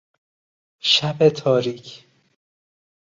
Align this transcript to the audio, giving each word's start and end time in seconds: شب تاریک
شب 0.79 1.29
تاریک 1.29 2.03